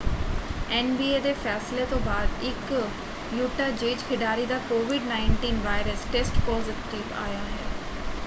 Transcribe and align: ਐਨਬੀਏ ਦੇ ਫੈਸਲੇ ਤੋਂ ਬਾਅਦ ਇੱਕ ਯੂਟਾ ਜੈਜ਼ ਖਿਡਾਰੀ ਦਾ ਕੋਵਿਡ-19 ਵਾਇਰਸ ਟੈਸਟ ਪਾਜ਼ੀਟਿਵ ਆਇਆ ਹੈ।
ਐਨਬੀਏ 0.69 1.19
ਦੇ 1.19 1.33
ਫੈਸਲੇ 1.33 1.85
ਤੋਂ 1.85 1.99
ਬਾਅਦ 1.99 2.43
ਇੱਕ 2.43 2.71
ਯੂਟਾ 3.33 3.69
ਜੈਜ਼ 3.71 4.03
ਖਿਡਾਰੀ 4.05 4.45
ਦਾ 4.45 4.57
ਕੋਵਿਡ-19 4.69 5.53
ਵਾਇਰਸ 5.63 6.05
ਟੈਸਟ 6.13 6.39
ਪਾਜ਼ੀਟਿਵ 6.47 7.13
ਆਇਆ 7.17 7.43
ਹੈ। 7.45 7.69